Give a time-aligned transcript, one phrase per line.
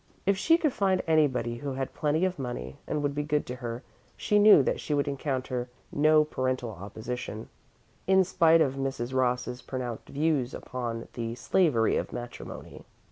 [0.25, 3.57] If she could find anybody who had plenty of money and would be good to
[3.57, 3.83] her,
[4.17, 7.49] she knew that she would encounter no parental opposition,
[8.07, 9.13] in spite of Mrs.
[9.13, 12.83] Ross's pronounced views upon the slavery of matrimony.